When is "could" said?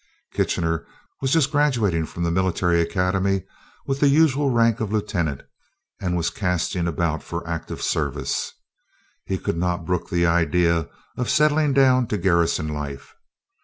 9.37-9.57